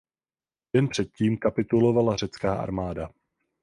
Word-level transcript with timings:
Den 0.75 0.87
před 0.87 1.13
tím 1.13 1.37
kapitulovala 1.37 2.15
řecká 2.15 2.55
armáda. 2.55 3.09